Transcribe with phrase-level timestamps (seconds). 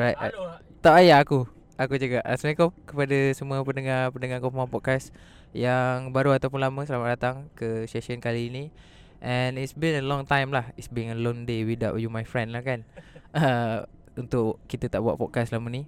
[0.00, 0.16] Alright.
[0.16, 0.56] Halo.
[0.80, 1.44] Tak payah aku.
[1.76, 2.24] Aku juga.
[2.24, 5.12] Assalamualaikum kepada semua pendengar-pendengar Kofman Podcast
[5.52, 8.72] yang baru ataupun lama selamat datang ke session kali ini.
[9.20, 10.72] And it's been a long time lah.
[10.80, 12.88] It's been a long day without you my friend lah kan.
[13.30, 13.84] Uh,
[14.16, 15.84] untuk kita tak buat podcast lama ni.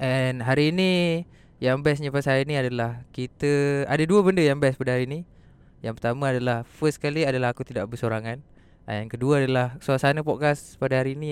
[0.00, 1.22] And hari ini
[1.60, 5.28] yang bestnya pasal hari ni adalah kita ada dua benda yang best pada hari ni.
[5.84, 8.40] Yang pertama adalah first kali adalah aku tidak bersorangan.
[8.86, 11.30] And yang kedua adalah suasana podcast pada hari ni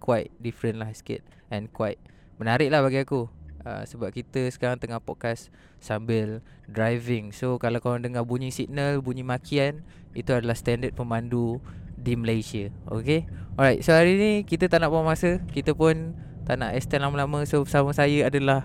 [0.00, 1.20] quite different lah sikit
[1.52, 2.00] and quite
[2.40, 3.28] menarik lah bagi aku.
[3.66, 7.36] Uh, sebab kita sekarang tengah podcast sambil driving.
[7.36, 9.84] So kalau korang dengar bunyi signal, bunyi makian,
[10.16, 11.60] itu adalah standard pemandu
[12.00, 12.72] di Malaysia.
[12.88, 13.28] Okay?
[13.60, 15.44] Alright, so hari ni kita tak nak buang masa.
[15.52, 16.16] Kita pun
[16.48, 17.44] tak nak extend lama-lama.
[17.44, 18.64] So bersama saya adalah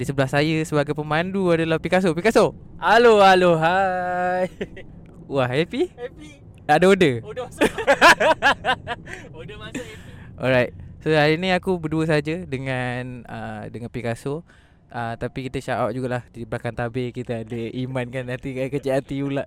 [0.00, 2.16] di sebelah saya sebagai pemandu adalah Picasso.
[2.16, 2.56] Picasso.
[2.80, 4.48] Halo, halo, hai.
[5.28, 5.92] Wah, happy?
[5.92, 6.49] Happy.
[6.78, 7.14] Ada order?
[7.26, 7.70] Udah masuk.
[9.40, 10.10] Udah masuk happy.
[10.40, 10.72] Alright.
[11.00, 14.44] So hari ni aku berdua saja dengan uh, dengan Picasso.
[14.90, 18.68] Uh, tapi kita shout out jugalah di belakang tabir kita ada Iman kan nanti kan
[18.68, 19.44] kecil hati pula.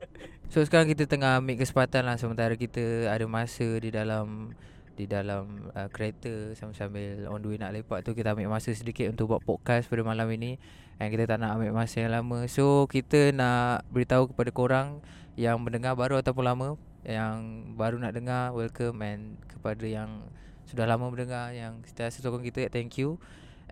[0.53, 4.55] So sekarang kita tengah ambil kesempatan lah sementara kita ada masa di dalam
[4.93, 9.09] di dalam uh, kereta sambil-sambil on the way nak lepak tu kita ambil masa sedikit
[9.09, 10.61] untuk buat podcast pada malam ini
[11.01, 12.45] and kita tak nak ambil masa yang lama.
[12.45, 15.01] So kita nak beritahu kepada korang
[15.33, 20.23] yang mendengar baru ataupun lama yang baru nak dengar welcome and kepada yang
[20.63, 23.19] sudah lama mendengar yang sentiasa sokong kita thank you.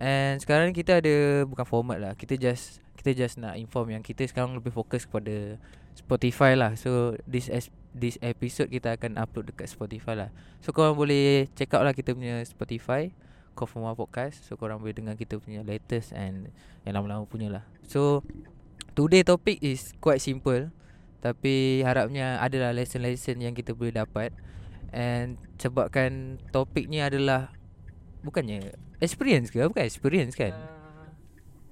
[0.01, 4.03] And sekarang ni kita ada bukan format lah kita just kita just nak inform yang
[4.03, 5.57] kita sekarang lebih fokus kepada
[5.95, 6.75] Spotify lah.
[6.75, 7.47] So this
[7.91, 10.29] this episode kita akan upload dekat Spotify lah.
[10.59, 13.11] So korang boleh check out lah kita punya Spotify
[13.55, 14.43] Conforma Podcast.
[14.47, 16.51] So korang boleh dengar kita punya latest And
[16.83, 17.63] yang lama-lama punya lah.
[17.87, 18.25] So
[18.91, 20.67] Today topic is quite simple
[21.21, 24.33] Tapi harapnya adalah lesson-lesson yang kita boleh dapat
[24.91, 27.55] And sebabkan topik ni adalah
[28.21, 29.65] Bukannya experience ke?
[29.65, 30.53] Bukan experience kan?
[30.53, 31.09] Uh,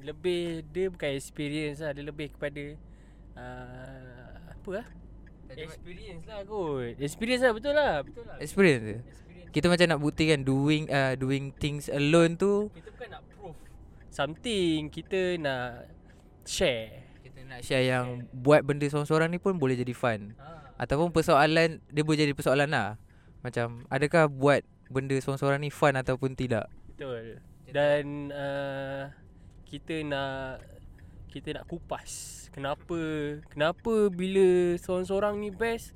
[0.01, 2.73] lebih dia bukan experience lah, dia lebih kepada
[3.37, 4.87] uh, apa lah?
[5.53, 6.97] Experience lah kot.
[6.97, 8.37] Experience lah betul lah, betul lah.
[8.41, 8.97] Experience ke?
[9.05, 9.49] Experience.
[9.53, 13.57] Kita macam nak buktikan doing uh, doing things alone tu Kita bukan nak prove
[14.09, 15.85] something, kita nak
[16.49, 17.08] share.
[17.49, 20.77] Nak share yang buat benda seorang-seorang ni pun boleh jadi fun Ha.
[20.79, 22.95] Ataupun persoalan Dia boleh jadi persoalan lah
[23.41, 27.41] Macam Adakah buat benda seorang-seorang ni fun ataupun tidak Betul.
[27.69, 29.09] Dan uh,
[29.65, 30.61] kita nak
[31.29, 32.09] kita nak kupas
[32.49, 32.97] kenapa
[33.53, 35.93] kenapa bila seorang-seorang ni best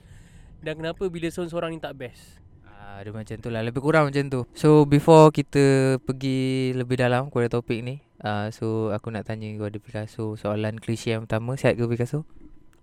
[0.62, 2.38] dan kenapa bila seorang-seorang ni tak best.
[2.70, 7.34] Ah, Dia macam tu lah Lebih kurang macam tu So before kita pergi lebih dalam
[7.34, 11.78] kepada topik ni uh, So aku nak tanya kepada Picasso Soalan klise yang pertama Sihat
[11.78, 12.26] ke Picasso?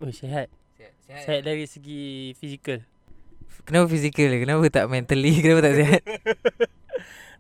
[0.01, 0.49] Oh sihat.
[0.77, 0.93] Sihat,
[1.27, 2.81] Sihat dari segi fizikal.
[3.67, 6.03] Kenapa fizikal Kenapa tak mentally Kenapa tak sihat?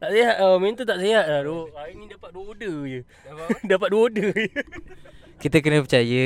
[0.00, 1.44] Tak sihat uh, mental tak sihat lah.
[1.44, 3.00] Dua, hari ni dapat dua order je.
[3.68, 4.48] dapat dua order je.
[5.40, 6.24] Kita kena percaya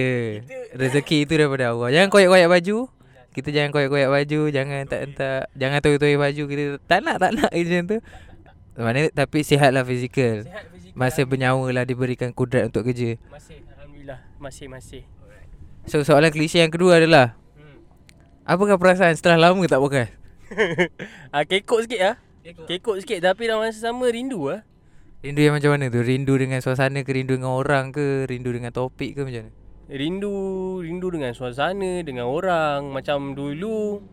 [0.74, 2.90] Rezeki itu daripada Allah Jangan koyak-koyak baju
[3.30, 7.50] Kita jangan koyak-koyak baju Jangan tak tak Jangan toy-toy baju Kita tak nak tak nak
[7.54, 7.98] macam tu
[8.74, 10.66] Mana tapi sihatlah fizikal Sihat.
[10.94, 15.02] Masih bernyawa lah diberikan kudrat untuk kerja masih alhamdulillah masih masih.
[15.84, 17.82] So soalan klise yang kedua adalah Hmm.
[18.46, 20.14] Apakah perasaan setelah lama tak podcast?
[21.34, 22.16] ah kekok sikit ah.
[22.44, 24.62] Kekok sikit tapi dalam masa sama rindu ah.
[25.24, 26.04] Rindu yang macam mana tu?
[26.04, 27.08] Rindu dengan suasana ke?
[27.08, 28.28] Rindu dengan orang ke?
[28.28, 29.56] Rindu dengan topik ke macam mana?
[29.88, 30.36] Rindu
[30.84, 34.04] Rindu dengan suasana Dengan orang Macam dulu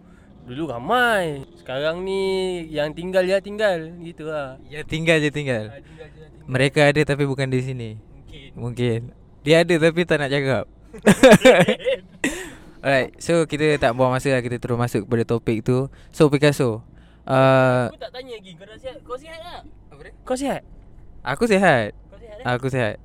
[0.48, 2.24] Dulu ramai Sekarang ni
[2.68, 6.94] Yang tinggal je tinggal Gitu lah Ya tinggal je tinggal Ah, Tinggal je tinggal Mereka
[6.94, 7.90] ada tapi bukan di sini.
[7.98, 8.50] Mungkin.
[8.58, 9.00] Mungkin.
[9.42, 10.66] Dia ada tapi tak nak cakap.
[12.84, 14.42] Alright So kita tak buang masa lah.
[14.42, 15.90] Kita terus masuk kepada topik tu.
[16.10, 16.82] So Picasso
[17.30, 18.52] uh, Aku tak tanya lagi.
[18.58, 18.98] Kau dah sihat?
[19.06, 19.62] Kau sihat tak?
[19.94, 20.12] Apa dia?
[20.26, 20.62] Kau sihat?
[21.22, 21.90] Aku sihat.
[22.10, 22.46] Kau sihat eh?
[22.46, 22.96] Aku sihat.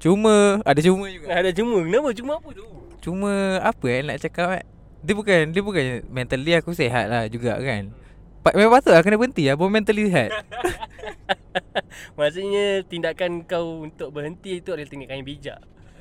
[0.00, 1.26] Cuma Ada cuma juga.
[1.28, 1.76] Ada cuma.
[1.84, 2.08] Kenapa?
[2.16, 2.66] Cuma apa tu?
[2.98, 3.32] Cuma
[3.62, 4.64] apa eh nak cakap eh?
[5.04, 7.92] Dia bukan Dia bukan mentally aku sihat lah juga kan.
[7.92, 8.07] Pa-
[8.48, 10.30] Memang patut lah kena berhenti lah Baru mentally sihat
[12.18, 15.58] Maksudnya Tindakan kau Untuk berhenti Itu adalah tindakan yang bijak.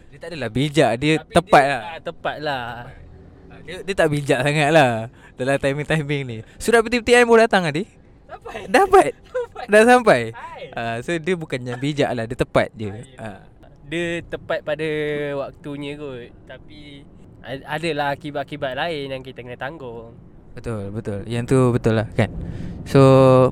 [0.08, 1.82] Dia tak adalah bijak Dia Tapi tepat dia, lah.
[1.84, 2.68] ah, Tepat lah.
[3.68, 4.92] Dia, dia tak bijak sangat lah
[5.36, 6.38] Dalam timing-timing ni.
[6.56, 7.84] Surat peti-petian baru datang tadi
[8.28, 8.68] Dapat.
[8.68, 9.06] Dapat?
[9.16, 9.66] Dapat.
[9.68, 10.22] Dah sampai?
[10.72, 13.42] Uh, So dia bukannya bijak lah Dia tepat je uh.
[13.88, 14.88] Dia tepat pada
[15.38, 16.32] waktunya kot.
[16.46, 17.04] Tapi
[17.40, 20.16] a- Adalah akibat-akibat lain Yang kita kena tanggung
[20.58, 22.34] Betul betul Yang tu betul lah kan
[22.90, 23.00] So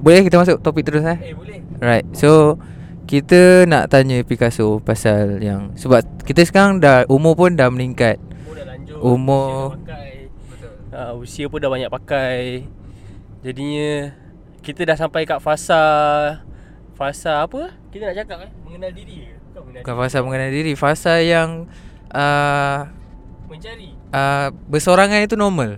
[0.01, 2.57] Boleh kita masuk topik terus eh Eh boleh Right So
[3.05, 8.57] Kita nak tanya Picasso Pasal yang Sebab kita sekarang dah Umur pun dah meningkat Umur
[8.57, 10.09] dah lanjut Umur- usia pakai.
[10.89, 12.65] Uh, Usia pun dah banyak pakai
[13.45, 14.09] Jadinya
[14.65, 15.81] Kita dah sampai kat fasa
[16.97, 17.69] Fasa apa?
[17.93, 19.33] Kita nak cakap eh mengenal diri ke?
[19.53, 21.69] Bukan mengenal Bukan fasa mengenal diri Fasa yang
[22.09, 22.89] uh.
[23.45, 23.93] Mencari.
[24.09, 25.77] uh, Bersorangan itu normal.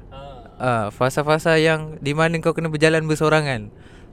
[0.58, 3.70] Uh, Fasa-fasa yang Di mana kau kena berjalan bersorangan.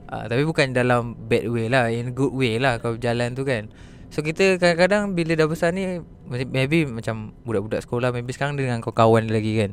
[0.09, 3.69] Uh, Tapi bukan dalam bad way lah In good way lah Kau berjalan tu kan.
[4.13, 5.99] So kita kadang-kadang Bila dah besar ni
[6.29, 9.71] Maybe macam Budak-budak sekolah Maybe sekarang dia dengan kawan-kawan lagi kan.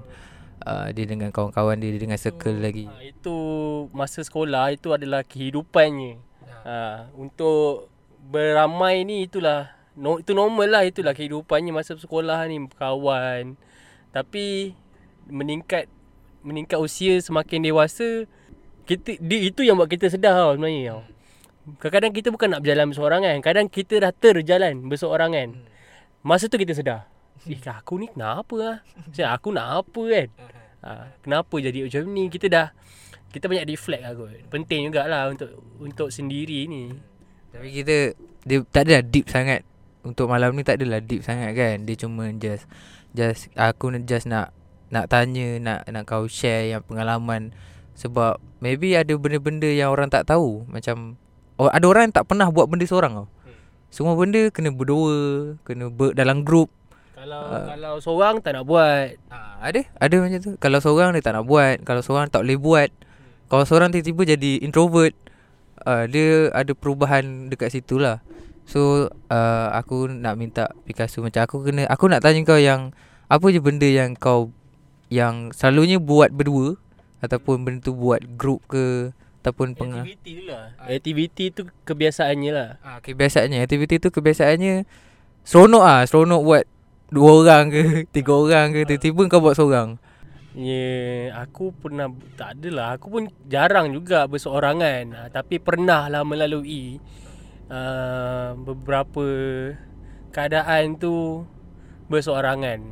[0.62, 2.88] Uh, Dia dengan kawan-kawan dia Dia dengan circle lagi.
[2.88, 3.36] Ha, itu
[3.90, 6.22] masa sekolah itu adalah kehidupannya.
[6.62, 7.90] Ha, untuk
[8.22, 13.58] beramai ni itulah no, itu normal lah itulah kehidupannya masa sekolah ni kawan.
[14.14, 14.76] Tapi
[15.26, 15.88] meningkat
[16.42, 18.26] meningkat usia semakin dewasa
[18.84, 21.02] kita di, itu yang buat kita sedar tau sebenarnya tau.
[21.78, 25.48] Kadang-kadang kita bukan nak berjalan bersorangan, kadang kita dah terjalan bersorangan.
[26.22, 27.12] Masa tu kita sedar.
[27.42, 30.28] Eh aku ni kenapa lah Macam aku nak apa kan?
[30.82, 30.90] Ha,
[31.26, 32.30] Kenapa jadi macam ni?
[32.30, 32.66] Kita dah
[33.34, 34.30] Kita banyak reflect lah kot.
[34.46, 35.50] Penting jugalah untuk
[35.82, 36.94] Untuk sendiri ni.
[37.50, 38.14] Tapi kita
[38.46, 39.66] Dia tak adalah deep sangat.
[40.06, 41.82] Untuk malam ni tak adalah deep sangat kan.
[41.82, 42.70] Dia cuma just
[43.10, 44.54] Just Aku just nak
[44.92, 47.56] Nak tanya Nak nak kau share yang pengalaman.
[47.96, 50.68] Sebab Maybe ada benda-benda yang orang tak tahu.
[50.68, 51.16] Macam
[51.58, 53.28] oh, Ada orang yang tak pernah buat benda seorang tau.
[53.92, 56.72] Semua benda kena berdua Kena ber, dalam group.
[57.12, 57.66] Kalau Ah.
[57.74, 59.16] Kalau seorang tak nak buat.
[59.32, 60.52] Ha, Ada Ada macam tu.
[60.60, 62.90] Kalau seorang dia tak nak buat Kalau seorang tak boleh buat.
[63.52, 65.12] Kalau seorang tiba-tiba jadi introvert
[65.84, 68.24] uh, Dia ada perubahan dekat situ lah.
[68.64, 72.94] So uh, aku nak minta Picasso macam aku kena Aku nak tanya kau yang
[73.26, 74.54] Apa je benda yang kau
[75.12, 76.80] Yang selalunya buat berdua
[77.20, 79.12] Ataupun benda tu buat group ke
[79.44, 84.88] Ataupun peng Aktiviti lah Aktiviti tu kebiasaannya lah ah, Kebiasaannya Aktiviti tu kebiasaannya
[85.44, 86.64] Seronok ah Seronok buat
[87.12, 87.82] Dua orang ke
[88.16, 90.00] Tiga orang ke Tiba-tiba kau buat seorang
[90.52, 93.00] Ya, yeah, aku pernah tak adalah.
[93.00, 95.04] Aku pun jarang juga berseorangan.
[95.16, 97.00] Ha, tapi pernah lah melalui
[97.72, 99.24] uh, beberapa
[100.28, 101.48] keadaan tu
[102.12, 102.84] berseorangan.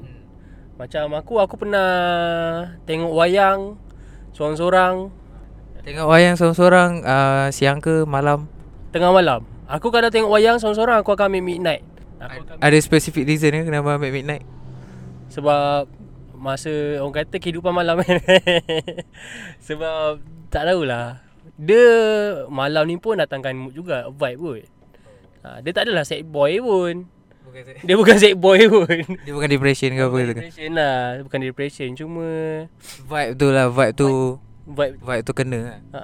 [0.80, 1.92] Macam aku aku pernah
[2.88, 3.76] tengok wayang
[4.32, 5.12] seorang-seorang
[5.84, 8.48] Tengok wayang seorang-seorang uh, Siang ke malam
[8.88, 9.44] tengah malam.
[9.68, 11.84] Aku kalau tengok wayang seorang-seorang aku akan ambil midnight.
[12.16, 14.42] Aku akan Ada specific reason ke Kenapa ambil midnight
[15.28, 15.84] Sebab
[16.40, 16.72] masa
[17.04, 18.16] orang kata kehidupan malam kan.
[19.68, 21.20] Sebab tak tahulah.
[21.60, 21.84] Dia
[22.48, 24.64] malam ni pun datangkan mood juga, vibe pun.
[25.44, 27.04] Ha, dia tak adalah sad boy pun.
[27.84, 28.98] Dia bukan sad boy pun.
[29.26, 31.88] Dia bukan depression ke apa Bukan tu depression lah, bukan depression.
[31.98, 32.26] Cuma
[33.06, 34.08] Vibe tu lah Vibe tu
[34.70, 35.78] vibe Vibe tu kena lah.
[35.94, 36.02] ha.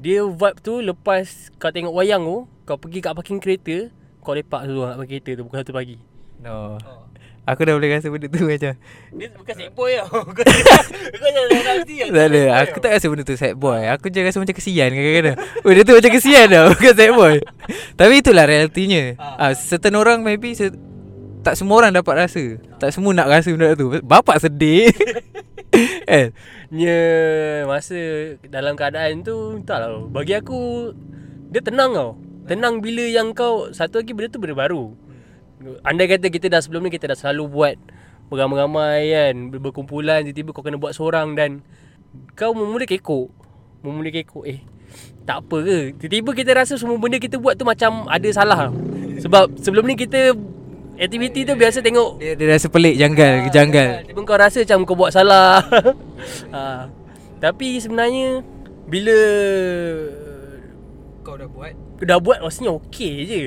[0.00, 3.92] Dia vibe tu lepas kau tengok wayang tu, kau pergi kat parking kereta,
[4.24, 5.96] kau lepak dulu kat parking kereta tu pukul 1 pagi.
[6.40, 6.80] No
[7.42, 8.76] Aku dah boleh rasa benda tu macam
[9.10, 10.22] Dia bukan sad boy tau.
[10.22, 10.44] Kau
[11.16, 13.80] kau jangan nafsi Tak ada Aku tak rasa benda tu sad boy.
[13.88, 15.36] Aku je rasa macam kesian kadang-kadang.
[15.60, 17.34] Oh dia tu macam kesian tau Bukan sad boy.
[17.94, 19.16] Tapi itulah realitinya.
[19.18, 20.76] Ah, Certain orang maybe se-
[21.40, 22.44] Tak semua orang dapat rasa.
[22.76, 23.88] Tak semua nak rasa benda tu.
[23.98, 24.92] Bapak sedih.
[26.06, 26.36] Kan?
[26.68, 26.98] Nya
[27.64, 27.96] masa
[28.44, 30.04] dalam keadaan tu tak lah.
[30.04, 30.92] Bagi aku
[31.48, 32.10] dia tenang tau.
[32.44, 34.92] Tenang bila yang kau satu lagi benda tu benda baru.
[35.84, 37.76] Andai kata kita dah sebelum ni kita dah selalu buat
[38.32, 41.60] beramai-ramai kan ber- berkumpulan tiba-tiba kau kena buat seorang dan
[42.32, 43.28] kau mula kekok.
[43.84, 44.60] Mula kekok eh
[45.28, 45.78] tak apa ke?
[46.00, 48.72] Tiba-tiba kita rasa semua benda kita buat tu macam ada salah.
[49.20, 50.32] Sebab sebelum ni kita
[51.00, 54.04] Aktiviti tu biasa tengok Dia, dia rasa pelik Janggal Janggal.
[54.04, 55.64] Tiba kau rasa macam kau buat salah.
[56.52, 56.88] Ha.
[57.44, 58.44] Tapi sebenarnya
[58.84, 59.16] Bila
[61.24, 61.72] Kau dah buat?
[61.96, 63.40] Kau dah buat Maksudnya okey je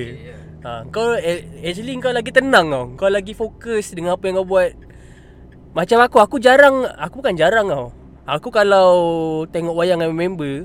[0.64, 0.82] ha.
[0.88, 1.14] Kau
[1.60, 2.84] Actually kau lagi tenang tau.
[2.96, 4.72] Kau lagi fokus Dengan apa yang kau buat.
[5.76, 7.92] Macam aku Aku jarang Aku bukan jarang tau.
[8.24, 8.88] Aku kalau
[9.52, 10.64] Tengok wayang dengan member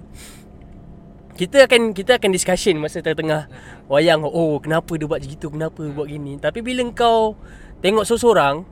[1.39, 3.47] kita akan kita akan discussion masa tengah-tengah
[3.87, 4.27] wayang.
[4.27, 6.35] Oh kenapa dia buat begitu kenapa buat gini?
[6.35, 7.39] Tapi bila kau
[7.79, 8.67] tengok seseorang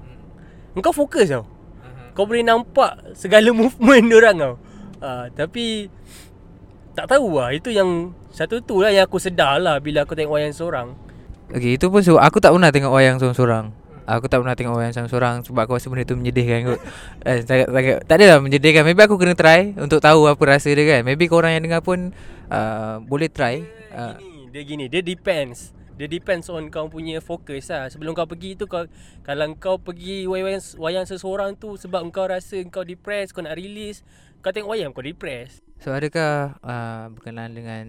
[0.76, 1.48] kau fokus tau.
[2.12, 4.54] Kau boleh nampak segala movement orang tau.
[5.00, 5.88] Uh, tapi
[6.92, 7.56] tak tahu lah.
[7.56, 10.92] Itu yang satu tu lah yang aku sedar lah bila aku tengok wayang seorang.
[11.52, 13.72] Okay itu pun sebab Aku tak pernah tengok wayang seorang-seorang
[14.08, 16.80] Aku tak pernah tengok wayang seorang-seorang Sebab aku rasa benda tu menyedihkan kot.
[17.28, 18.84] Eh, sangat, sangat, Tak adalah menyedihkan.
[18.88, 21.02] Maybe aku kena try Untuk tahu apa rasa dia kan.
[21.08, 22.16] Maybe korang yang dengar pun
[22.52, 23.64] uh, Boleh try.
[23.92, 25.76] Uh, Gini, dia gini, dia depends.
[25.98, 27.90] Dia depends on kau punya fokus lah.
[27.90, 28.86] Sebelum kau pergi tu kau
[29.26, 34.06] kalau kau pergi wayang wayang seseorang tu sebab kau rasa kau depressed, kau nak release,
[34.46, 35.66] kau tengok wayang kau depressed.
[35.82, 37.86] So adakah uh, Berkenaan dengan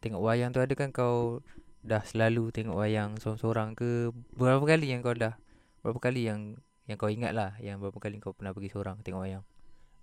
[0.00, 0.64] Tengok wayang tu?
[0.64, 1.44] Adakah kau
[1.80, 4.12] Dah selalu tengok wayang Seorang-seorang ke?
[4.36, 5.40] Berapa kali yang kau dah?
[5.80, 9.24] Berapa kali yang Yang kau ingat lah Yang berapa kali kau pernah pergi seorang Tengok
[9.24, 9.44] wayang?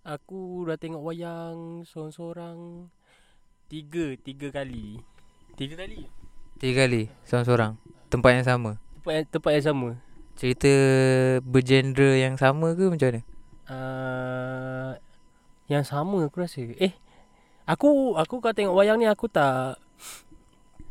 [0.07, 2.87] Aku dah tengok wayang seorang-seorang
[3.67, 5.03] tiga, tiga kali.
[5.59, 6.07] Tiga kali?
[6.57, 7.77] Tiga kali Seorang-seorang?
[8.07, 8.71] Tempat yang sama?
[8.97, 9.89] Tempat yang, tempat yang sama.
[10.37, 10.73] Cerita
[11.43, 13.21] Bergenre yang sama ke macam mana?
[13.67, 14.91] Uh,
[15.67, 16.63] Yang sama aku rasa.
[16.81, 16.95] Eh
[17.67, 19.75] Aku Aku kalau tengok wayang ni Aku tak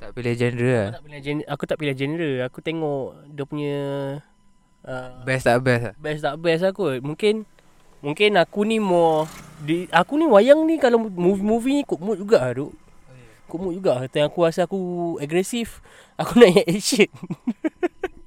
[0.06, 2.30] Tak pilih genre lah Aku tak pilih genre, aku tak pilih genre.
[2.46, 3.76] Aku tengok dia punya
[4.86, 7.02] uh, Best tak best lah best tak best aku.
[7.02, 7.42] Mungkin
[7.98, 9.26] mungkin aku ni more
[9.66, 12.72] di aku ni wayang ni kalau movie-movie ni ikut mood juga lah, duk.
[13.50, 14.06] Ikut mood juga.
[14.06, 14.78] Kata aku rasa aku
[15.18, 15.82] agresif,
[16.14, 17.10] aku nak yang action.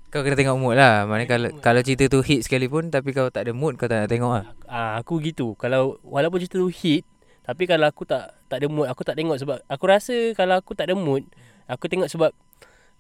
[0.10, 3.46] Kau kena tengok mood lah Maknanya kalau, kalau cerita tu hit sekalipun Tapi kau tak
[3.46, 5.54] ada mood Kau tak nak tengok lah Ah aku gitu.
[5.54, 7.06] Kalau walaupun cerita tu hit,
[7.50, 10.78] tapi kalau aku tak tak ada mood, aku tak tengok sebab aku rasa kalau aku
[10.78, 11.26] tak ada mood,
[11.70, 12.34] aku tengok sebab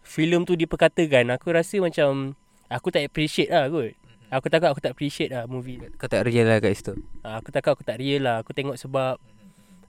[0.05, 2.37] filem tu diperkatakan, aku rasa macam
[2.69, 3.97] aku tak appreciate lah kot.
[4.29, 5.81] Aku takut aku tak appreciate lah movie.
[5.97, 6.93] Kau tak real lah kat situ
[7.25, 8.45] Ah, aku takut aku tak real lah.
[8.45, 9.17] Aku tengok sebab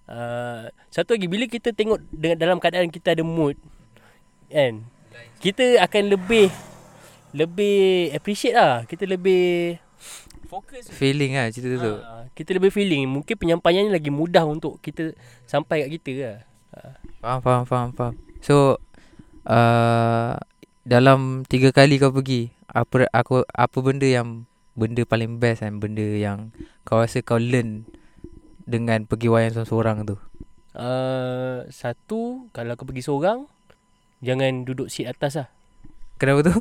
[0.09, 3.61] uh, satu lagi bila kita tengok dengan dalam keadaan kita ada mood
[4.49, 4.81] kan.
[5.45, 6.49] Kita akan lebih
[7.37, 8.89] lebih appreciate lah.
[8.89, 9.77] Kita lebih
[10.49, 15.15] fokus Feeling lah cerita tu Ah, kita lebih feeling Mungkin penyampaiannya lagi mudah untuk kita
[15.47, 16.39] Sampai kat kita lah
[16.71, 16.95] Ah.
[17.19, 18.81] Faham faham faham faham So
[19.47, 20.35] uh,
[20.85, 26.05] Dalam tiga kali kau pergi Apa aku apa benda yang Benda paling best kan Benda
[26.05, 26.53] yang
[26.85, 27.89] Kau rasa kau learn
[28.65, 30.17] Dengan pergi wayang seorang-seorang tu?
[30.77, 33.49] Uh, Satu Kalau aku pergi seorang
[34.21, 35.49] Jangan duduk seat atas lah.
[36.21, 36.53] Kenapa tu?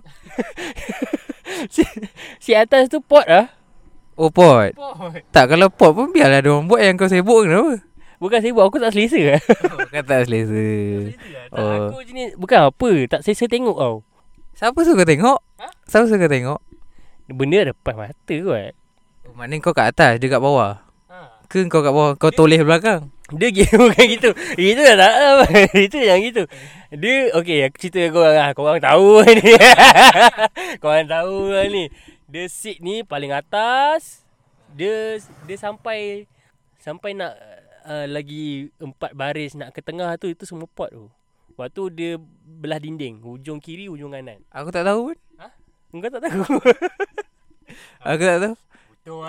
[2.43, 3.51] Seat atas tu pot lah.
[4.15, 4.71] Oh pot?
[4.71, 5.19] Pot.
[5.35, 7.83] Tak kalau pot pun biarlah dia orang buat yang kau sibuk kenapa?
[8.19, 10.59] Bukan sibuk Aku tak selesa lah Oh, kau tak selesa
[11.49, 11.89] tak, Oh.
[11.89, 13.95] Aku jenis Bukan apa Tak selesa tengok tau
[14.59, 15.39] Siapa suka tengok?
[15.63, 15.67] Ha?
[15.87, 16.59] Siapa suka tengok?
[17.31, 18.75] Benda depan mata kot
[19.29, 21.39] Oh, maknanya kau kat atas, dia kat bawah ha.
[21.47, 23.13] Ke kau kat bawah, kau toleh belakang?
[23.29, 24.29] Dia gitu bukan gitu.
[24.57, 25.45] Itu dah tak apa.
[25.85, 26.49] Itu yang gitu.
[26.89, 29.53] Dia okey aku cerita kau orang ah kau orang tahu ni.
[30.81, 31.93] kau orang tahu lah ni.
[32.25, 34.25] Dia seat ni paling atas.
[34.73, 36.25] Dia dia sampai
[36.81, 37.37] sampai nak
[37.85, 41.07] uh, lagi empat baris nak ke tengah tu itu semua pot tu.
[41.53, 44.39] Lepas tu dia belah dinding, hujung kiri, hujung kanan.
[44.47, 45.17] Aku tak tahu pun
[45.89, 46.45] Engkau tak tahu.
[48.13, 48.55] Aku tak tahu
[49.03, 49.25] Betul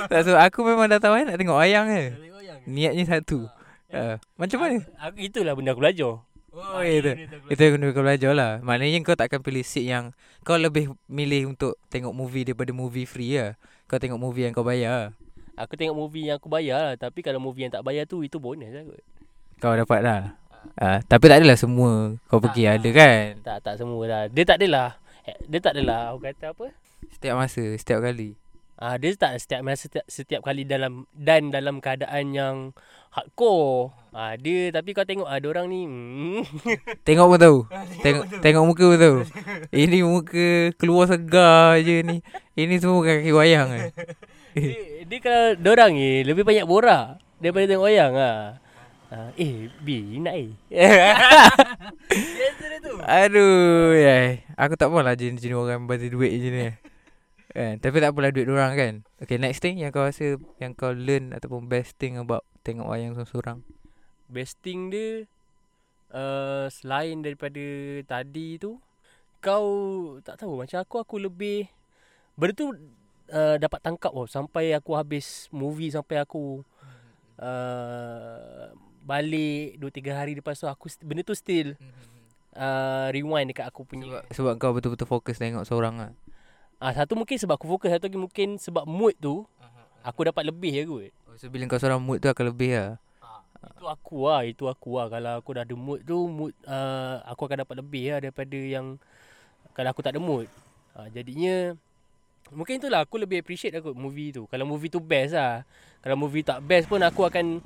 [0.10, 2.58] Tak tahu, aku memang dah tahu kan nak tengok wayang je Tengok yang.
[2.66, 3.50] Niatnya satu
[3.90, 4.78] uh, Macam mana?
[5.02, 6.22] Aku itulah benda aku belajar.
[6.56, 7.12] Oh itu
[7.52, 11.52] Itu yang kena kau belajar lah Maknanya kau takkan pilih seat yang Kau lebih milih
[11.52, 13.58] untuk tengok movie daripada movie free lah
[13.90, 15.12] Kau tengok movie yang kau bayar.
[15.56, 16.94] Aku tengok movie yang aku bayar lah.
[17.00, 19.02] Tapi kalau movie yang tak bayar tu Itu bonus lah kot.
[19.56, 20.20] Kau dapat lah.
[20.76, 22.74] Uh, Tapi tak adalah semua Kau pergi Tak.
[22.76, 23.24] ada kan?
[23.40, 24.22] Tak tak semua lah.
[24.28, 25.00] Dia tak adalah.
[25.24, 26.12] Eh, Dia tak adalah.
[26.12, 26.66] Aku kata apa?
[27.08, 28.36] Setiap masa Setiap kali.
[28.76, 32.56] Ah Dia tak setiap masa setiap, setiap kali dalam Dan dalam keadaan yang
[33.16, 33.96] Hardcore.
[34.12, 36.44] Ah, Dia Tapi kau tengok Ada orang ni hmm,
[37.08, 37.58] Tengok pun tahu.
[38.04, 39.16] Tengok tengok muka pun tahu.
[39.88, 42.20] Ini muka Keluar segar je ni.
[42.52, 43.88] Ini semua kaki wayang kan
[44.56, 48.56] dia, dia kalau Diorang ni Lebih banyak borak Daripada tengok wayang ah,
[49.36, 50.50] Eh B Nak eh
[52.10, 52.94] Biasa dia tu.
[53.04, 54.42] Aduh yai.
[54.58, 56.68] Aku tak maulah jenis-jenis orang bagi duit je ni.
[57.52, 57.78] Kan?
[57.80, 58.94] Tapi tak apalah duit orang kan.
[59.22, 63.14] Okay next thing yang kau rasa Yang kau learn Ataupun best thing about Tengok wayang
[63.14, 63.62] seorang-seorang?
[64.26, 65.24] Best thing dia
[66.10, 67.62] uh, Selain daripada
[68.04, 68.76] tadi tu
[69.38, 69.66] Kau
[70.20, 71.70] tak tahu Macam aku aku lebih
[72.36, 72.74] Benda tu
[73.32, 76.62] uh, dapat tangkap oh, Sampai aku habis movie Sampai aku
[77.40, 78.70] uh,
[79.06, 81.78] Balik 2-3 hari lepas tu aku Benda tu still
[82.56, 84.08] uh, Rewind dekat aku punya.
[84.08, 86.12] Sebab, sebab kau betul-betul fokus tengok seorang lah.
[86.80, 89.44] Ah Satu mungkin sebab aku fokus Satu lagi mungkin sebab mood tu
[90.06, 91.10] Aku dapat lebih ya kot.
[91.26, 92.90] Oh, So bila kau seorang mood tu akan lebih lah.
[93.66, 95.06] Itu aku lah Itu aku lah.
[95.10, 98.98] Kalau aku dah ada mood tu mood uh, Aku akan dapat lebih lah Daripada yang
[99.74, 100.46] Kalau aku tak ada mood.
[100.96, 101.76] Uh, Jadinya
[102.54, 104.46] Mungkin itulah Aku lebih appreciate aku movie tu.
[104.46, 105.66] Kalau movie tu best lah.
[106.02, 107.58] Kalau movie tak best pun Aku akan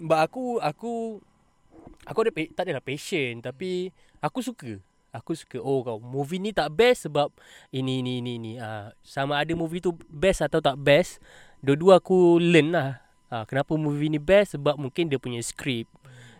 [0.00, 0.92] Sebab aku Aku
[2.08, 3.92] Aku ada Tak adalah passion Tapi
[4.24, 4.80] Aku suka.
[5.12, 7.28] Aku suka Oh kau Movie ni tak best Sebab
[7.68, 8.52] Ini ini ini ini.
[8.56, 11.20] Uh, Sama ada movie tu Best atau tak best
[11.60, 13.04] Dua-dua aku learn lah.
[13.28, 14.56] Uh, Kenapa movie ni best?
[14.56, 15.92] Sebab mungkin dia punya script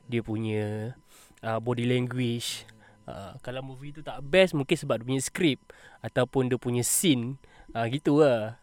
[0.08, 0.96] Dia punya
[1.44, 2.64] uh, Body language.
[3.04, 5.62] Uh, Kalau movie tu tak best Mungkin sebab dia punya script
[6.00, 7.36] Ataupun dia punya scene
[7.74, 8.56] uh, Gitu lah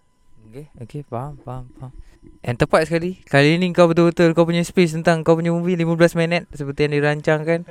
[0.50, 1.92] Okay, okay faham, faham, faham.
[2.42, 6.16] Yang tepat sekali Kali ni kau betul-betul Kau punya space tentang Kau punya movie 15
[6.16, 7.68] minit Seperti yang dirancangkan.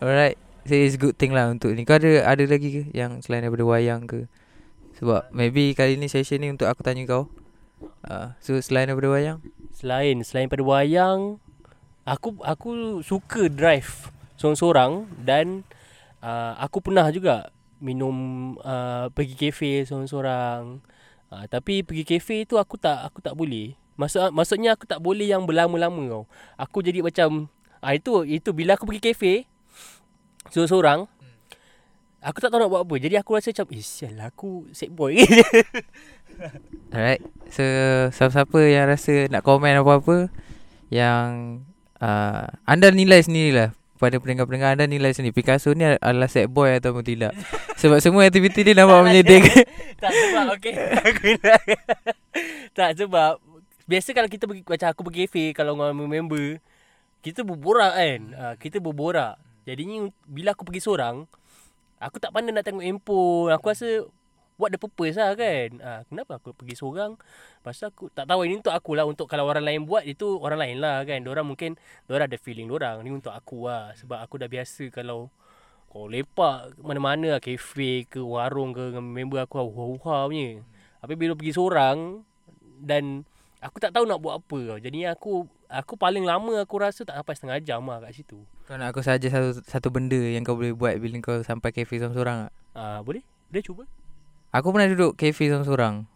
[0.00, 1.86] Alright So it's good thing lah untuk ni.
[1.86, 4.26] Kau ada ada lagi ke Yang selain daripada wayang ke?
[4.98, 7.30] Sebab maybe kali ni session ni Untuk aku tanya kau.
[8.06, 9.38] Uh, So selain daripada wayang?
[9.74, 11.38] Selain Selain pada wayang
[12.06, 15.64] Aku aku suka drive seorang-seorang dan
[16.20, 17.50] uh, aku pernah juga
[17.82, 18.16] minum
[18.62, 20.80] uh, pergi kafe seorang-seorang.
[21.26, 23.76] Uh, tapi pergi kafe tu aku tak aku tak boleh.
[23.96, 26.24] Maksud maksudnya aku tak boleh yang berlama-lama tau.
[26.60, 27.48] Aku jadi macam
[27.80, 29.32] ah itu itu bila aku pergi kafe
[30.50, 31.08] seorang-seorang
[32.26, 34.90] Aku tak tahu nak buat apa Jadi aku rasa macam Eh sial lah aku sad
[34.90, 35.14] boy
[36.94, 37.22] Alright
[37.54, 37.62] So
[38.10, 40.32] Siapa-siapa yang rasa Nak komen apa-apa
[40.90, 41.62] Yang
[42.02, 45.32] uh, Anda nilai sendirilah Pada pendengar-pendengar Anda nilai sendiri.
[45.32, 47.32] Picasso ni adalah sad boy Ataupun tidak?
[47.80, 49.64] Sebab semua aktiviti dia Nampak menyedihkan
[50.00, 50.74] Tak sebab okay
[52.78, 53.40] Tak sebab
[53.88, 56.60] Biasa kalau kita pergi Macam aku pergi cafe Kalau dengan member
[57.24, 58.20] Kita berborak kan?
[58.32, 59.40] Uh, Kita berborak.
[59.64, 61.24] Jadinya Bila aku pergi seorang
[61.96, 63.56] Aku tak pandai nak tengok handphone.
[63.56, 64.04] Aku rasa
[64.56, 65.68] What the purpose lah kan.
[65.84, 67.20] Ha, Kenapa aku pergi seorang?
[67.60, 69.04] Pasal aku Tak tahu ini untuk aku lah.
[69.04, 71.20] Untuk kalau orang lain buat Itu orang lain lah kan.
[71.20, 71.76] Diorang mungkin
[72.08, 73.92] Diorang ada feeling orang Ni untuk aku lah.
[74.00, 75.28] Sebab aku dah biasa Kalau
[75.92, 77.40] Kau lepak Mana-mana lah.
[77.44, 80.64] Cafe ke Warung ke Dengan member aku Huha-huha punya.
[81.04, 82.24] Tapi bila pergi seorang
[82.80, 83.28] Dan
[83.60, 84.80] Aku tak tahu nak buat apa.
[84.80, 88.38] Jadi aku Aku paling lama aku rasa tak sampai setengah jam lah kat situ.
[88.70, 91.98] Kau nak aku saja satu satu benda yang kau boleh buat bila kau sampai kafe
[91.98, 92.52] seorang-seorang tak?
[92.78, 93.26] Ah Boleh?
[93.50, 93.82] Boleh cuba?
[94.56, 96.08] Aku pernah duduk kafe seorang-seorang.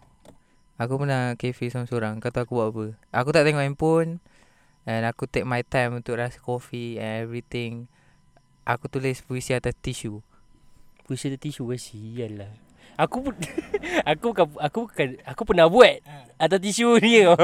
[0.80, 2.24] Aku pernah kafe seorang-seorang.
[2.24, 2.84] Kau tahu aku buat apa?
[3.12, 4.16] Aku tak tengok handphone.
[4.88, 7.84] And aku take my time untuk rasa kopi and everything.
[8.64, 10.24] Aku tulis puisi atas tisu.
[11.04, 12.52] Puisi ada tisu ke sial lah
[12.96, 13.36] Aku pun
[14.08, 16.00] aku bukan aku bukan aku pernah buat
[16.40, 17.36] atas tisu ni tau.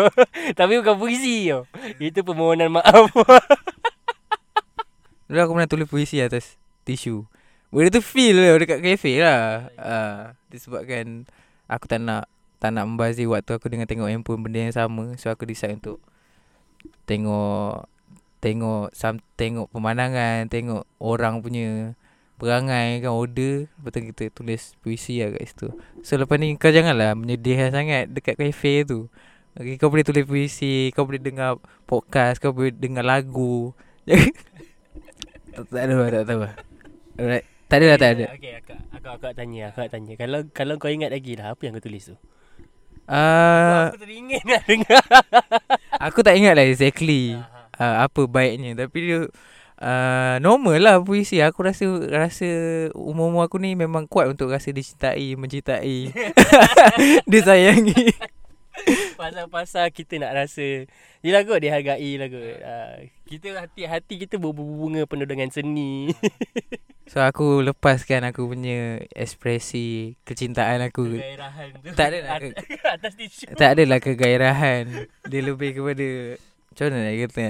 [0.56, 1.68] Tapi bukan puisi tau.
[2.00, 3.12] Itu permohonan maaf.
[5.28, 6.56] Dulu aku pernah tulis puisi atas
[6.88, 7.28] tisu.
[7.70, 9.68] Benda tu feel lah dekat kafe lah.
[9.76, 11.26] Uh, disebabkan
[11.66, 15.12] aku tak nak tak nak membazir waktu aku dengan tengok handphone benda yang sama.
[15.20, 16.00] So aku decide untuk
[17.04, 17.90] tengok
[18.40, 21.98] tengok sam, tengok pemandangan, tengok orang punya
[22.36, 25.68] perangai kan order lepas tu kita tulis puisi lah kat situ.
[26.04, 29.08] So lepas ni kau janganlah menyedihkan sangat dekat kafe tu.
[29.56, 31.56] Okay, kau boleh tulis puisi, kau boleh dengar
[31.88, 33.72] podcast, kau boleh dengar lagu.
[35.56, 36.54] tak, ada lah, tak tahu lah.
[37.16, 37.55] Alright.
[37.66, 38.24] Tak ada lah, tak ada.
[38.38, 40.14] Okey, akak, akak akak tanya, akak tanya.
[40.14, 42.16] Kalau kalau kau ingat lagi lah apa yang kau tulis tu?
[43.06, 45.02] Uh, aku teringin nak dengar.
[46.06, 47.34] aku tak ingat lah exactly
[47.78, 48.78] uh, apa baiknya.
[48.78, 49.18] Tapi dia
[49.82, 51.42] uh, normal lah puisi.
[51.42, 52.46] Aku rasa rasa
[52.94, 56.14] umur-umur aku ni memang kuat untuk rasa dicintai, mencintai,
[57.30, 58.14] disayangi.
[59.20, 60.84] Pasal-pasal kita nak rasa
[61.24, 66.10] Yelah kot dihargai lah kot uh, Kita hati-hati kita berbunga penuh dengan seni.
[67.06, 71.14] So aku lepaskan aku punya ekspresi kecintaan aku.
[71.14, 71.94] Kegairahan tu.
[71.94, 72.48] Tak ada lah ke,
[72.98, 73.46] Atas tisu.
[73.54, 75.06] tak adalah kegairahan.
[75.30, 76.34] Dia lebih kepada
[76.74, 77.46] macam mana nak kata?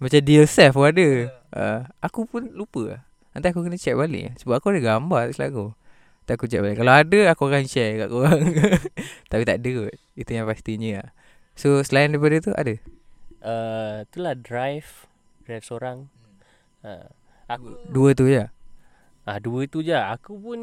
[0.00, 1.08] Macam deal self pun ada.
[1.52, 3.00] Uh, aku pun lupa lah.
[3.36, 4.40] Nanti aku kena check balik.
[4.40, 5.36] Sebab aku ada gambar atas
[6.24, 6.80] Nanti aku balik.
[6.80, 8.40] Kalau ada aku akan share kat korang.
[9.30, 9.92] Tapi tak ada kot.
[10.16, 11.04] Itu yang pastinya.
[11.04, 11.12] Lah
[11.52, 12.74] So selain daripada tu ada?
[13.44, 15.04] Uh, Itulah drive.
[15.44, 16.08] Drive seorang.
[16.80, 17.12] Uh,
[17.44, 18.48] Aku Dua tu je?
[19.28, 19.92] Ah dua tu je.
[19.92, 20.60] Aku pun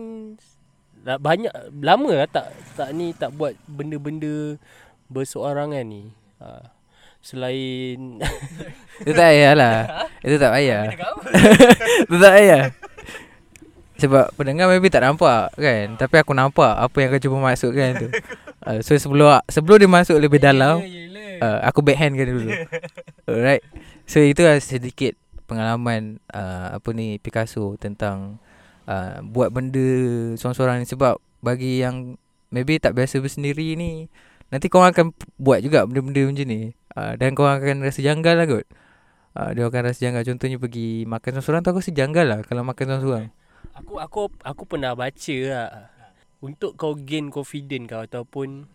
[1.05, 4.57] dah banyak lama lah tak tak ni tak buat benda-benda
[5.13, 6.09] berseorangan ni.
[6.41, 6.73] Ah
[7.21, 8.17] selain
[9.05, 9.77] Itu tak payah lah
[10.25, 10.89] Itu tak payah.
[12.09, 12.80] Itu tak payah
[14.01, 15.93] Sebab pendengar maybe tak nampak kan.
[15.93, 18.07] Tapi aku nampak Apa yang kau cuba masukkan tu.
[18.65, 20.81] Uh, So sebelum Sebelum dia masuk lebih dalam
[21.37, 22.49] uh, Aku backhand kan dulu.
[23.29, 23.61] Alright.
[24.09, 25.13] So itu lah sedikit
[25.45, 28.41] Pengalaman uh, Apa ni Picasso Tentang
[28.89, 29.85] uh, Buat benda
[30.33, 30.89] Seorang-seorang ni.
[30.89, 32.17] Sebab Bagi yang
[32.49, 34.09] Maybe tak biasa bersendiri ni
[34.49, 36.73] Nanti kau akan buat juga Benda-benda macam ni.
[36.97, 38.65] Uh, Dan kau akan rasa janggal lah kot.
[39.37, 40.25] Uh, Dia akan rasa janggal.
[40.25, 43.29] Contohnya pergi Makan seorang-seorang tu Aku rasa janggal lah Kalau makan seorang-seorang
[43.77, 45.71] aku aku aku pernah baca lah
[46.41, 48.65] untuk kau gain confident kau ataupun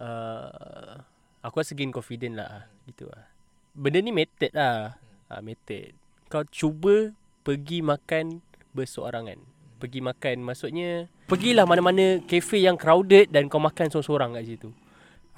[0.00, 0.96] uh,
[1.44, 3.28] aku rasa gain confident lah gitu lah.
[3.76, 4.98] Benda ni method lah.
[5.28, 5.92] Ha, method.
[6.32, 7.12] Kau cuba
[7.44, 8.40] pergi makan
[8.72, 9.38] berseorangan.
[9.78, 14.68] Pergi makan maksudnya pergilah mana-mana kafe yang crowded dan kau makan seorang-seorang kat situ.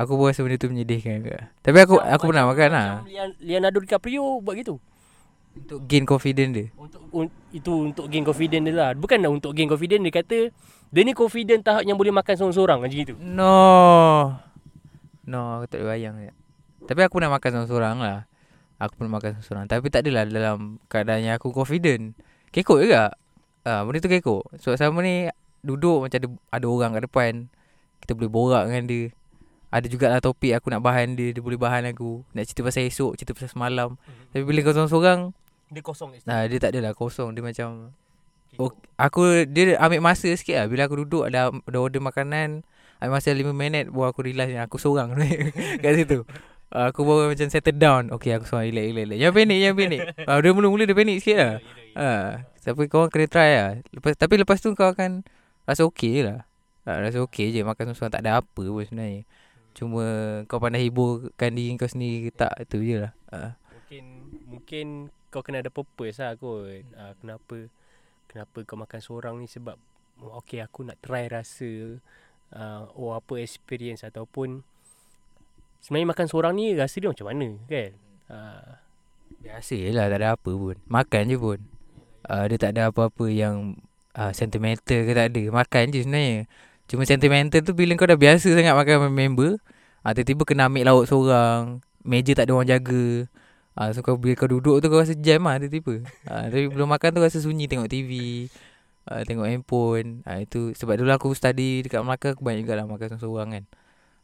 [0.00, 2.88] Aku pun rasa benda tu menyedihkan ke Tapi aku aku pernah makan lah
[3.36, 4.80] Leonardo DiCaprio buat gitu.
[5.50, 6.66] Untuk gain confident dia?
[6.78, 8.90] Untuk un, itu untuk gain confident dia lah.
[8.94, 10.38] Bukan nak untuk gain confident dia kata
[10.90, 13.14] dia ni confident tahap yang boleh makan seorang-seorang macam gitu.
[13.18, 14.34] No.
[15.26, 16.14] No aku tak boleh bayang.
[16.86, 18.18] Tapi aku pernah makan seorang-seorang lah.
[18.82, 19.66] Aku pernah makan seorang-seorang.
[19.70, 22.18] Tapi tak adalah dalam keadaan yang aku confident.
[22.50, 23.14] Kekok juga.
[23.62, 24.56] Ah, Benda tu kekok.
[24.58, 27.32] Sebab sama ni Duduk macam ada, ada orang kat depan.
[28.00, 29.02] Kita boleh borak dengan dia
[29.70, 32.26] Ada jugalah topik aku nak bahan dia Dia boleh bahan aku.
[32.35, 33.94] Nak cerita pasal esok Cerita pasal semalam.
[34.35, 35.30] Tapi bila kau seorang-seorang
[35.70, 36.11] Dia kosong.
[36.26, 37.38] Nah, dia tak adalah kosong.
[37.38, 37.94] Dia macam
[38.59, 40.66] oh, Aku Dia ambil masa sikit lah.
[40.66, 42.66] Bila aku duduk Ada, ada order makanan
[42.98, 45.14] Ambil masa 5 minit Baru aku yang Aku seorang
[45.83, 46.26] Kat situ.
[46.74, 48.11] Uh, Aku baru macam settle down.
[48.14, 49.18] Okay aku seorang relax relax relax.
[49.22, 50.00] Jangan panik Jangan panik.
[50.26, 51.54] Uh, Dia mula-mula dia panik sikit lah.
[51.94, 52.28] Uh,
[52.59, 53.70] Tapi kau kena try lah.
[53.94, 55.22] Lepas, Tapi lepas tu kau akan
[55.62, 56.42] Rasa okay lah.
[56.83, 59.22] Uh, Rasa okay je Makan seorang tak ada apa pun sebenarnya
[59.80, 60.04] Cuma
[60.44, 63.56] Kau pandai hiburkan diri kau sendiri ke Tak itu je lah uh.
[63.72, 64.04] Mungkin
[64.44, 64.86] mungkin
[65.32, 66.84] kau kena ada purpose lah kot.
[66.92, 67.56] Uh, kenapa
[68.28, 69.80] kenapa kau makan seorang ni sebab
[70.36, 71.96] okay aku nak try rasa
[72.54, 74.62] uh, oh apa experience ataupun
[75.80, 77.90] sebenarnya makan seorang ni rasa dia macam mana kan.
[78.30, 78.70] Uh,
[79.40, 81.58] Biasa je lah Tak ada apa pun Makan je pun
[82.28, 83.78] uh, Dia tak ada apa-apa yang
[84.18, 86.50] uh, Sentimental ke tak ada Makan je sebenarnya
[86.90, 89.62] Cuma sentimental tu Bila kau dah biasa sangat Makan member
[90.03, 93.31] uh, Tiba-tiba kena ambil lauk seorang Meja tak ada orang jaga.
[93.79, 96.03] Uh, So kau, bila kau duduk tu Kau rasa jam lah tiba-tiba.
[96.26, 98.11] Uh, Tapi belum makan tu Rasa sunyi tengok TV
[99.07, 100.26] uh, Tengok handphone.
[100.26, 103.64] Uh, Itu Sebab dulu aku study Dekat Melaka Aku banyak juga lah Makan seorang kan.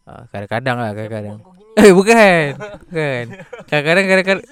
[0.03, 1.39] Uh, Kadang-kadang lah Kadang-kadang.
[1.79, 2.47] Eh bukan
[2.91, 3.25] Bukan.
[3.71, 4.43] Kadang-kadang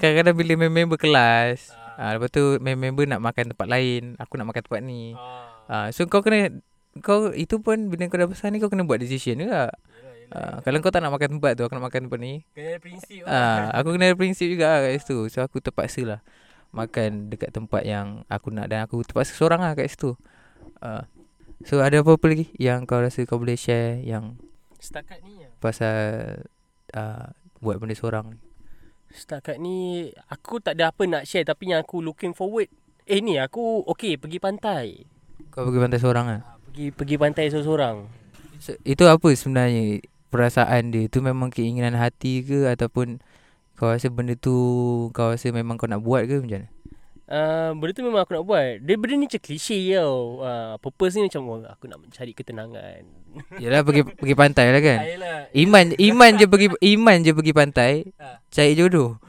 [0.00, 2.16] Kadang-kadang bila member kelas ah.
[2.16, 5.12] Lepas tu member nak makan tempat lain Aku nak makan tempat ni.
[5.68, 6.50] Ah, So kau kena
[7.02, 9.74] kau Itu pun bila kau dah besar ni Kau kena buat decision juga.
[10.30, 12.42] Ah, Kalau kau tak nak makan tempat tu Aku nak makan tempat ni.
[12.54, 15.18] Kena ada prinsip ah, Aku kena ada prinsip juga lah kat situ.
[15.32, 16.20] So aku terpaksa lah
[16.74, 20.14] Makan dekat tempat yang Aku nak Dan aku terpaksa seorang lah kat situ.
[20.78, 21.06] Ah.
[21.64, 24.38] So ada apa-apa lagi Yang kau rasa kau boleh share Yang
[24.78, 25.48] Setakat ni ya.
[25.64, 25.96] pasal
[26.92, 27.32] uh,
[27.64, 28.36] Buat benda seorang
[29.14, 32.66] Setakat ni aku tak ada apa nak share tapi yang aku looking forward
[33.06, 35.06] eh ni aku okay pergi pantai.
[35.54, 37.96] Kau pergi pantai seorang lah Pergi pergi pantai seorang-seorang.
[38.58, 40.02] So, itu apa sebenarnya
[40.34, 41.06] perasaan dia?
[41.06, 43.22] Tu memang keinginan hati ke ataupun
[43.78, 44.50] kau rasa benda tu
[45.14, 46.68] kau rasa memang kau nak buat ke macam mana?
[47.30, 51.14] Uh, benda tu memang aku nak buat Dia benda ni macam klise tau uh, Purpose
[51.14, 53.00] ni macam oh, Aku nak mencari ketenangan
[53.62, 54.98] Yalah pergi pergi pantai lah kan.
[54.98, 58.42] Ayolah Iman iman je pergi iman je pergi pantai Ha.
[58.50, 59.22] cari jodoh.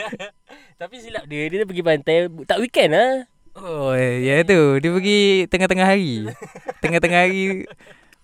[0.80, 5.86] Tapi silap dia Dia pergi pantai Tak weekend lah Oh ya tu dia pergi tengah-tengah
[5.86, 6.26] hari.
[6.82, 7.70] Tengah-tengah hari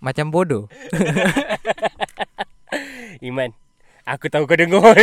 [0.03, 0.67] macam bodoh.
[3.21, 3.53] Iman
[4.09, 4.81] Aku tahu kau dengar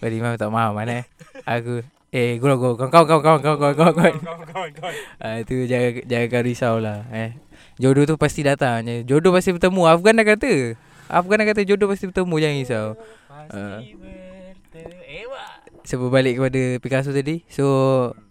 [0.00, 1.04] Kau Iman tak mahu mana eh.
[1.44, 1.84] Aku
[2.14, 6.40] eh kau kau kau kau kau kau kau kau kau Ah tu jangan jangan kau
[6.40, 7.36] risau lah eh.
[7.76, 9.04] Jodoh tu pasti datang je.
[9.04, 9.82] Jodoh pasti bertemu.
[9.84, 10.78] Afgan dah kata.
[11.10, 12.86] Afgan dah kata jodoh pasti bertemu jangan risau.
[13.28, 15.53] Pasti bertemu Ewa
[15.84, 17.44] Sebab balik kepada Picasso tadi.
[17.52, 17.64] So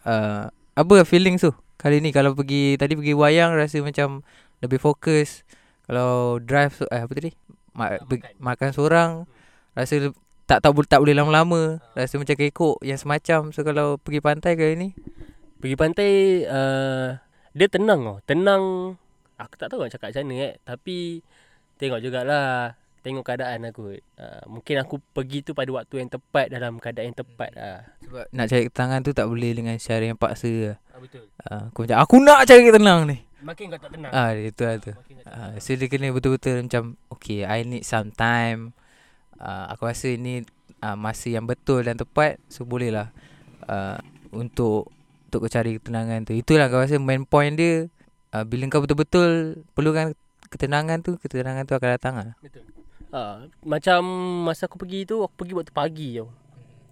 [0.05, 4.25] uh, apa feeling tu kali ni kalau pergi tadi pergi wayang rasa macam
[4.65, 5.45] lebih fokus.
[5.85, 7.31] Kalau drive so, eh, apa tadi?
[7.77, 8.69] Ma- Nak makan.
[8.71, 9.09] seorang
[9.77, 11.79] rasa le- tak tak, tak boleh lama-lama.
[11.95, 13.53] Rasa macam kekok yang semacam.
[13.53, 14.89] So kalau pergi pantai kali ni
[15.63, 16.11] Pergi pantai
[16.43, 17.15] uh,
[17.55, 18.63] Dia tenang tau Tenang
[19.39, 21.23] Aku tak tahu nak cakap macam mana eh Tapi
[21.79, 26.79] Tengok jugalah Tengok keadaan aku uh, Mungkin aku pergi tu pada waktu yang tepat Dalam
[26.79, 30.51] keadaan yang tepat lah Sebab nak cari ketenangan tu tak boleh dengan cara yang paksa
[30.71, 30.77] lah.
[30.95, 33.17] ah, Betul Uh, aku macam aku nak cari ketenangan ni.
[33.43, 34.95] Makin kau tak tenang Ah itu lah tu.
[34.95, 38.75] Tak Uh, so dia kena betul-betul macam okay I need some time.
[39.39, 40.45] Uh, aku rasa ini
[40.83, 43.09] uh, masa yang betul dan tepat so boleh lah
[43.65, 43.97] uh,
[44.31, 44.91] untuk
[45.27, 46.37] untuk kau cari ketenangan tu.
[46.37, 47.89] Itulah kau rasa main point dia
[48.35, 50.13] uh, bila kau betul-betul perlukan
[50.53, 52.31] ketenangan tu, ketenangan tu akan datang lah.
[52.39, 52.61] Betul
[53.13, 54.02] uh, Macam
[54.49, 56.30] Masa aku pergi tu Aku pergi waktu pagi tau.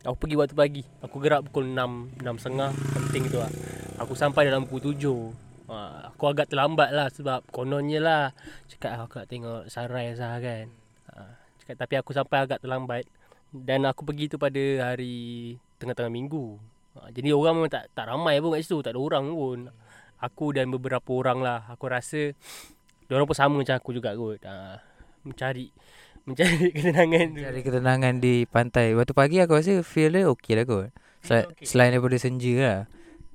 [0.02, 0.84] Aku pergi waktu pagi.
[1.06, 3.52] Aku gerak pukul 6 6.30 Penting tu lah.
[4.02, 5.06] Aku sampai dalam pukul 7
[5.70, 8.26] uh, Aku agak terlambat lah Sebab kononnya lah.
[8.70, 10.66] Cakap "Ah, aku nak tengok sunrise lah kan.
[11.12, 13.06] Uh, Cakap tapi aku sampai agak terlambat.
[13.52, 16.58] Dan aku pergi tu pada hari Tengah-tengah minggu.
[16.98, 18.82] Uh, Jadi orang memang tak, tak ramai pun kat situ.
[18.82, 19.70] Tak ada orang pun.
[20.22, 21.70] Aku dan beberapa orang lah.
[21.70, 22.34] Aku rasa
[23.06, 24.42] Diorang pun sama macam aku juga kot.
[24.42, 24.82] Uh,
[25.22, 25.70] Mencari
[26.32, 28.92] Mencari ketenangan tu Cari ketenangan di pantai.
[28.92, 30.90] Waktu pagi aku rasa feel dia okey lah kot.
[31.20, 31.64] Sel- okey.
[31.64, 32.80] Selain daripada senja lah.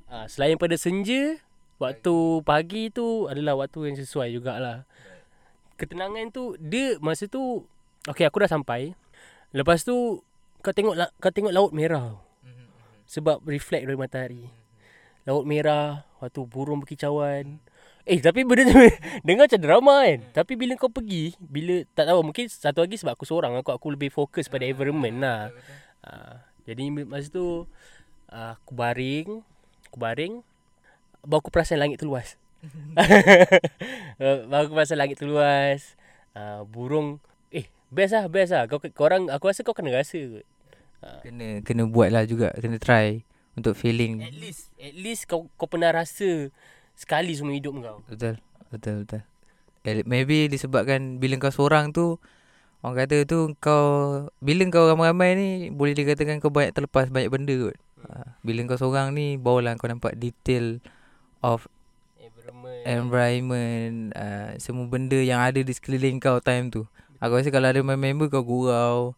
[0.09, 1.39] uh, Selain pada senja
[1.77, 4.89] Waktu pagi tu adalah waktu yang sesuai jugalah
[5.77, 7.63] Ketenangan tu Dia masa tu
[8.05, 8.97] Okay aku dah sampai
[9.53, 10.25] Lepas tu
[10.59, 12.17] Kau tengok la- kau tengok laut merah
[13.07, 14.45] Sebab reflect dari matahari
[15.23, 17.61] Laut merah Waktu burung berkicauan
[18.07, 18.79] Eh tapi benda tu
[19.27, 20.19] Dengar macam drama kan.
[20.31, 23.91] Tapi bila kau pergi Bila tak tahu Mungkin satu lagi sebab aku seorang Aku aku
[23.91, 25.41] lebih fokus pada environment lah.
[26.07, 26.39] Uh,
[26.71, 27.67] Jadi masa tu
[28.31, 29.43] uh, Aku baring
[29.91, 30.47] Aku baring
[31.27, 32.39] Baru aku perasan langit tu luas.
[34.17, 35.99] Uh, Baru aku perasan langit tu luas.
[36.33, 37.19] Uh, Burung.
[37.51, 38.71] Eh best lah best lah.
[38.71, 40.47] Kau, Korang Aku rasa kau kena rasa kot.
[41.03, 41.21] Ha.
[41.27, 43.27] Kena kena buat lah juga Kena try
[43.59, 44.23] Untuk feeling.
[44.23, 46.55] At least At least kau kau pernah rasa
[46.97, 48.01] Sekali semua hidup kau.
[48.09, 48.41] Betul
[48.73, 49.23] Betul betul.
[50.09, 52.19] Maybe disebabkan Bila kau seorang tu
[52.83, 57.55] Orang kata tu kau Bila kau ramai-ramai ni Boleh dikatakan kau banyak terlepas Banyak benda
[57.55, 57.77] kot.
[58.11, 60.83] Ha, Bila kau seorang ni Barulah kau nampak detail
[61.45, 61.71] Of
[62.19, 62.83] Environment.
[62.83, 66.83] environment uh, Semua benda yang ada di sekeliling kau time tu.
[67.23, 69.15] Aku rasa kalau ada member kau gurau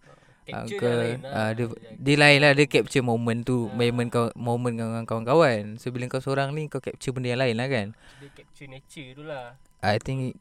[0.49, 1.21] Kau, lah.
[1.29, 1.67] ah, dia,
[2.01, 5.77] dia lain lah Dia capture moment tu Moment kau Moment dengan kawan-kawan.
[5.77, 7.87] So bila kau seorang ni Kau capture benda yang lain lah kan?
[8.21, 9.61] Dia capture nature tu lah.
[9.85, 10.41] I think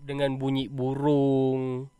[0.00, 1.92] Dengan bunyi burung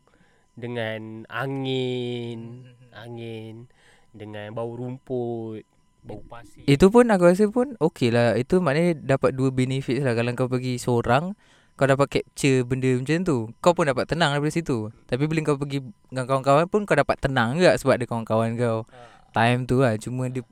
[0.57, 3.69] Dengan angin Angin
[4.17, 5.69] Dengan bau rumput
[6.03, 6.67] Bau pasir.
[6.67, 8.35] Itu pun aku rasa pun Okay lah.
[8.35, 10.19] Itu maknanya dapat dua benefit lah.
[10.19, 11.39] Kalau kau pergi seorang
[11.73, 15.57] Kau dapat capture benda macam tu Kau pun dapat tenang daripada situ Tapi bila kau
[15.57, 15.81] pergi
[16.13, 19.01] dengan kawan-kawan pun Kau dapat tenang juga Sebab ada kawan-kawan kau ha.
[19.33, 20.45] Time tu lah Cuma dia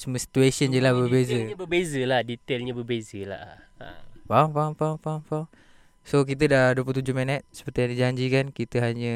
[0.00, 3.40] Cuma situation je lah berbeza Detailnya berbeza lah Detailnya berbeza lah
[3.84, 4.00] ha.
[4.24, 5.46] Faham, faham, faham, faham, faham.
[6.08, 9.14] So kita dah 27 minit Seperti yang dijanjikan Kita hanya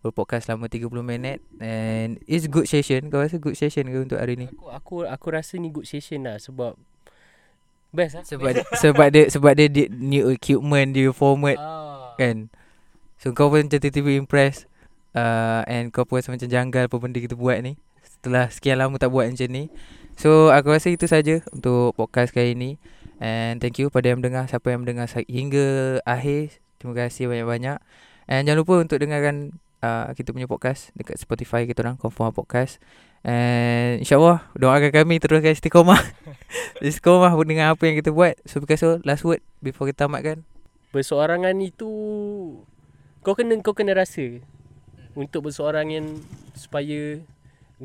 [0.00, 4.40] Berpodcast selama 30 minit And It's good session Kau rasa good session ke untuk hari
[4.40, 4.48] ni?
[4.48, 6.74] Aku aku aku rasa ni good session lah sebab
[7.90, 8.24] best lah.
[8.26, 12.14] Sebab sebab dia sebab dia, dia new equipment dia format ah.
[12.16, 12.50] kan.
[13.20, 14.64] So kau pun macam tiba-tiba impress
[15.12, 17.76] uh, and kau pun rasa macam janggal apa benda kita buat ni.
[18.00, 19.68] Setelah sekian lama tak buat macam ni.
[20.16, 22.70] So aku rasa itu saja untuk podcast kali ni.
[23.20, 26.56] And thank you pada yang mendengar siapa yang mendengar hingga akhir.
[26.80, 27.76] Terima kasih banyak-banyak.
[28.24, 32.80] And jangan lupa untuk dengarkan uh, kita punya podcast dekat Spotify kita orang Confirm Podcast.
[33.20, 36.00] And insyaAllah doakan kami teruskan istiqomah.
[36.80, 38.40] istiqomah dengan apa yang kita buat.
[38.48, 40.48] So Picasso last word before kita tamatkan.
[40.90, 41.90] Berseorangan itu
[43.20, 44.40] kau kena kau kena rasa
[45.12, 46.24] untuk berseorangan
[46.56, 47.20] supaya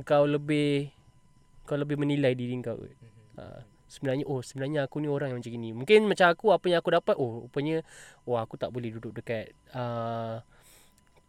[0.07, 0.95] kau lebih
[1.67, 2.79] kau lebih menilai diri kau.
[3.35, 5.75] Ha, sebenarnya oh sebenarnya aku ni orang yang macam gini.
[5.75, 7.83] Mungkin macam aku apa yang aku dapat oh rupanya
[8.23, 10.39] oh aku tak boleh duduk dekat uh,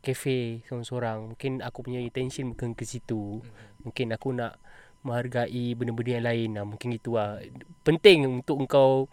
[0.06, 1.34] kafe seorang-seorang.
[1.34, 3.42] Mungkin aku punya attention bukan ke situ.
[3.82, 4.62] Mungkin aku nak
[5.02, 6.64] menghargai benda-benda yang lain lah.
[6.66, 7.42] Mungkin itu lah.
[7.82, 9.10] Penting untuk engkau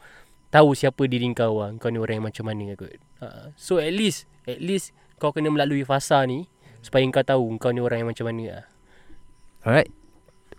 [0.53, 1.73] tahu siapa diri kau lah.
[1.81, 2.93] Kau ni orang yang macam mana kot.
[3.25, 3.49] Ha.
[3.57, 6.45] So at least, at least kau kena melalui fasa ni
[6.85, 8.65] supaya kau tahu kau ni orang yang macam mana lah.
[9.65, 9.89] Alright.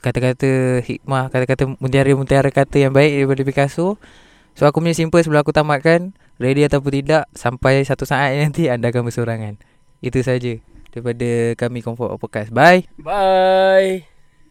[0.02, 3.96] Kata-kata hikmah, kata-kata mutiara-mutiara kata yang baik daripada Picasso.
[4.52, 6.12] So aku punya simple sebelum aku tamatkan.
[6.36, 9.54] Ready ataupun tidak, sampai satu saat nanti anda akan bersorangan.
[10.04, 10.60] Itu saja
[10.92, 12.52] daripada kami Comfort Podcast.
[12.52, 12.84] Bye.
[13.00, 14.13] Bye.